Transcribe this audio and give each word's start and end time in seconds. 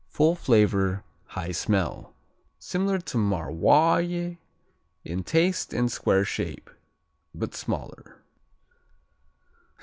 Full 0.07 0.33
flavor, 0.33 1.03
high 1.27 1.51
smell. 1.51 2.15
Similar 2.57 2.97
to 3.01 3.19
Maroilles 3.19 4.37
in 5.05 5.23
taste 5.23 5.73
and 5.73 5.91
square 5.91 6.25
shape, 6.25 6.71
but 7.35 7.53
smaller. 7.53 8.23